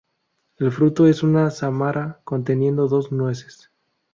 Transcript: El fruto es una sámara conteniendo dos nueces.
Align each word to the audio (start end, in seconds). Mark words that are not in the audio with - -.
El 0.57 0.71
fruto 0.71 1.05
es 1.05 1.21
una 1.21 1.51
sámara 1.51 2.21
conteniendo 2.23 2.87
dos 2.87 3.11
nueces. 3.11 3.69